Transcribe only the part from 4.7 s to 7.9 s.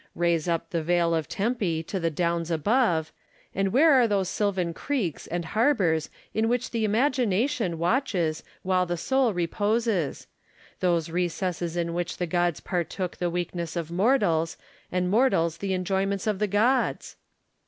creeks and harbours in which the imagina tion